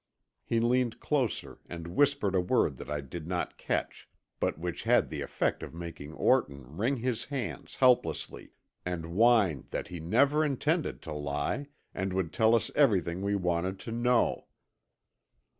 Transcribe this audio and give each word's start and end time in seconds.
He 0.43 0.59
leaned 0.59 0.99
closer 0.99 1.59
and 1.69 1.85
whispered 1.95 2.33
a 2.33 2.41
word 2.41 2.77
that 2.77 2.89
I 2.89 3.01
did 3.01 3.27
not 3.27 3.59
catch, 3.59 4.09
but 4.39 4.57
which 4.57 4.81
had 4.81 5.11
the 5.11 5.21
effect 5.21 5.61
of 5.61 5.75
making 5.75 6.11
Orton 6.15 6.75
wring 6.75 6.97
his 6.97 7.25
hands 7.25 7.75
helplessly, 7.75 8.49
and 8.83 9.13
whine 9.13 9.65
that 9.69 9.89
he 9.89 9.99
never 9.99 10.43
intended 10.43 11.03
to 11.03 11.13
lie, 11.13 11.67
and 11.93 12.13
would 12.13 12.33
tell 12.33 12.55
us 12.55 12.71
everything 12.73 13.21
we 13.21 13.35
wanted 13.35 13.77
to 13.81 13.91
know. 13.91 14.47